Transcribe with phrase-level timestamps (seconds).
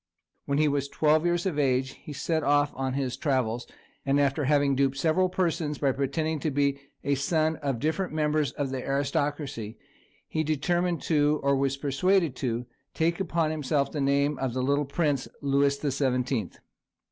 [0.45, 3.67] When he was twelve years of age he set off on his travels,
[4.03, 8.51] and after having duped several persons by pretending to be a son of different members
[8.53, 9.77] of the aristocracy,
[10.27, 14.85] he determined to, or was persuaded to, take upon himself the name of the little
[14.85, 16.57] prince, "Louis the Seventeenth."